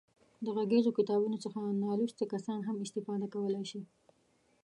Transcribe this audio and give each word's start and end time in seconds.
د 0.43 0.45
غږیزو 0.57 0.95
کتابونو 0.97 1.37
څخه 1.43 1.59
نالوستي 1.83 2.25
کسان 2.33 2.59
هم 2.67 2.77
استفاده 2.85 3.27
کولای 3.33 3.65
شي. 3.71 3.81